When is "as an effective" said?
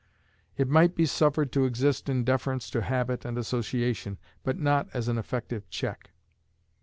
4.95-5.69